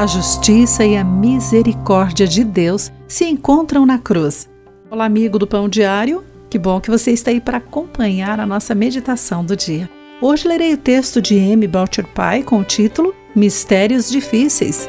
A 0.00 0.06
justiça 0.06 0.82
e 0.82 0.96
a 0.96 1.04
misericórdia 1.04 2.26
de 2.26 2.42
Deus 2.42 2.90
se 3.06 3.26
encontram 3.26 3.84
na 3.84 3.98
cruz. 3.98 4.48
Olá, 4.90 5.04
amigo 5.04 5.38
do 5.38 5.46
Pão 5.46 5.68
Diário. 5.68 6.24
Que 6.48 6.58
bom 6.58 6.80
que 6.80 6.90
você 6.90 7.10
está 7.10 7.30
aí 7.30 7.38
para 7.38 7.58
acompanhar 7.58 8.40
a 8.40 8.46
nossa 8.46 8.74
meditação 8.74 9.44
do 9.44 9.54
dia. 9.54 9.90
Hoje 10.18 10.48
lerei 10.48 10.72
o 10.72 10.78
texto 10.78 11.20
de 11.20 11.34
M. 11.34 11.66
Boucher 11.66 12.06
Pai 12.06 12.42
com 12.42 12.60
o 12.60 12.64
título 12.64 13.14
Mistérios 13.36 14.10
Difíceis. 14.10 14.88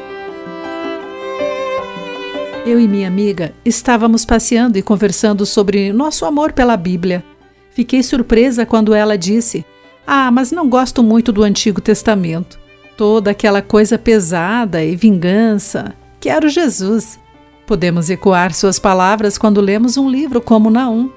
Eu 2.64 2.80
e 2.80 2.88
minha 2.88 3.06
amiga 3.06 3.52
estávamos 3.66 4.24
passeando 4.24 4.78
e 4.78 4.82
conversando 4.82 5.44
sobre 5.44 5.92
nosso 5.92 6.24
amor 6.24 6.54
pela 6.54 6.74
Bíblia. 6.74 7.22
Fiquei 7.68 8.02
surpresa 8.02 8.64
quando 8.64 8.94
ela 8.94 9.18
disse: 9.18 9.62
Ah, 10.06 10.30
mas 10.30 10.50
não 10.50 10.70
gosto 10.70 11.02
muito 11.02 11.30
do 11.30 11.42
Antigo 11.42 11.82
Testamento. 11.82 12.62
Toda 13.02 13.32
aquela 13.32 13.60
coisa 13.60 13.98
pesada 13.98 14.84
e 14.84 14.94
vingança. 14.94 15.92
Quero 16.20 16.48
Jesus. 16.48 17.18
Podemos 17.66 18.08
ecoar 18.08 18.54
suas 18.54 18.78
palavras 18.78 19.36
quando 19.36 19.60
lemos 19.60 19.96
um 19.96 20.08
livro 20.08 20.40
como 20.40 20.70
Naum, 20.70 21.10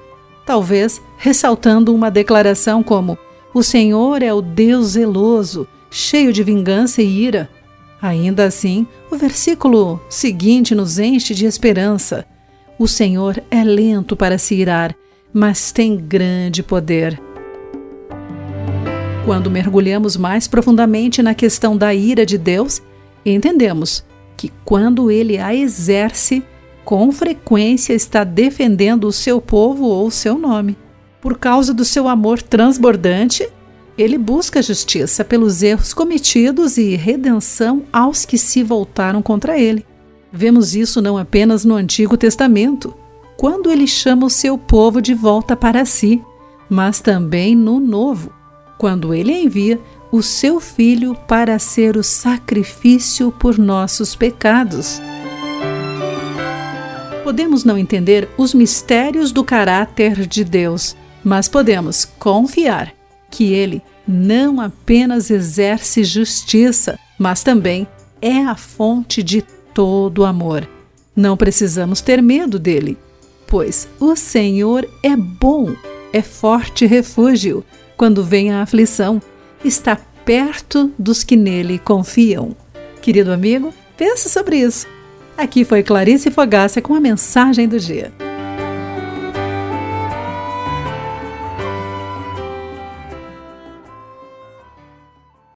talvez 0.44 1.00
ressaltando 1.16 1.94
uma 1.94 2.10
declaração 2.10 2.82
como: 2.82 3.16
O 3.54 3.62
Senhor 3.62 4.20
é 4.20 4.34
o 4.34 4.42
Deus 4.42 4.94
zeloso, 4.94 5.64
cheio 5.88 6.32
de 6.32 6.42
vingança 6.42 7.02
e 7.02 7.22
ira. 7.22 7.48
Ainda 8.02 8.46
assim, 8.46 8.84
o 9.08 9.14
versículo 9.14 10.02
seguinte 10.08 10.74
nos 10.74 10.98
enche 10.98 11.36
de 11.36 11.46
esperança. 11.46 12.26
O 12.80 12.88
Senhor 12.88 13.40
é 13.48 13.62
lento 13.62 14.16
para 14.16 14.38
se 14.38 14.56
irar, 14.56 14.92
mas 15.32 15.70
tem 15.70 15.96
grande 15.96 16.64
poder. 16.64 17.25
Quando 19.26 19.50
mergulhamos 19.50 20.16
mais 20.16 20.46
profundamente 20.46 21.20
na 21.20 21.34
questão 21.34 21.76
da 21.76 21.92
ira 21.92 22.24
de 22.24 22.38
Deus, 22.38 22.80
entendemos 23.24 24.04
que 24.36 24.52
quando 24.64 25.10
ele 25.10 25.36
a 25.36 25.52
exerce, 25.52 26.44
com 26.84 27.10
frequência 27.10 27.92
está 27.92 28.22
defendendo 28.22 29.08
o 29.08 29.12
seu 29.12 29.40
povo 29.40 29.86
ou 29.86 30.06
o 30.06 30.12
seu 30.12 30.38
nome. 30.38 30.78
Por 31.20 31.36
causa 31.36 31.74
do 31.74 31.84
seu 31.84 32.06
amor 32.06 32.40
transbordante, 32.40 33.48
ele 33.98 34.16
busca 34.16 34.62
justiça 34.62 35.24
pelos 35.24 35.60
erros 35.60 35.92
cometidos 35.92 36.78
e 36.78 36.94
redenção 36.94 37.82
aos 37.92 38.24
que 38.24 38.38
se 38.38 38.62
voltaram 38.62 39.20
contra 39.20 39.58
ele. 39.58 39.84
Vemos 40.32 40.76
isso 40.76 41.02
não 41.02 41.18
apenas 41.18 41.64
no 41.64 41.74
Antigo 41.74 42.16
Testamento, 42.16 42.94
quando 43.36 43.72
ele 43.72 43.88
chama 43.88 44.24
o 44.24 44.30
seu 44.30 44.56
povo 44.56 45.02
de 45.02 45.14
volta 45.14 45.56
para 45.56 45.84
si, 45.84 46.22
mas 46.70 47.00
também 47.00 47.56
no 47.56 47.80
Novo, 47.80 48.30
quando 48.78 49.14
ele 49.14 49.32
envia 49.32 49.80
o 50.10 50.22
seu 50.22 50.60
Filho 50.60 51.14
para 51.26 51.58
ser 51.58 51.96
o 51.96 52.02
sacrifício 52.02 53.32
por 53.32 53.58
nossos 53.58 54.14
pecados. 54.14 55.00
Podemos 57.24 57.64
não 57.64 57.76
entender 57.76 58.28
os 58.38 58.54
mistérios 58.54 59.32
do 59.32 59.42
caráter 59.42 60.26
de 60.26 60.44
Deus, 60.44 60.96
mas 61.24 61.48
podemos 61.48 62.04
confiar 62.04 62.94
que 63.30 63.52
ele 63.52 63.82
não 64.06 64.60
apenas 64.60 65.30
exerce 65.30 66.04
justiça, 66.04 66.98
mas 67.18 67.42
também 67.42 67.86
é 68.22 68.44
a 68.44 68.54
fonte 68.54 69.22
de 69.22 69.42
todo 69.74 70.24
amor. 70.24 70.68
Não 71.14 71.36
precisamos 71.36 72.00
ter 72.00 72.22
medo 72.22 72.58
dele, 72.58 72.96
pois 73.48 73.88
o 73.98 74.14
Senhor 74.14 74.88
é 75.02 75.16
bom, 75.16 75.74
é 76.12 76.22
forte 76.22 76.86
refúgio 76.86 77.64
quando 77.96 78.24
vem 78.24 78.52
a 78.52 78.62
aflição, 78.62 79.20
está 79.64 79.96
perto 80.24 80.92
dos 80.98 81.24
que 81.24 81.36
nele 81.36 81.78
confiam. 81.78 82.54
Querido 83.00 83.32
amigo, 83.32 83.72
pense 83.96 84.28
sobre 84.28 84.58
isso. 84.58 84.86
Aqui 85.36 85.64
foi 85.64 85.82
Clarice 85.82 86.30
Fogácia 86.30 86.82
com 86.82 86.94
a 86.94 87.00
mensagem 87.00 87.68
do 87.68 87.78
dia. 87.78 88.12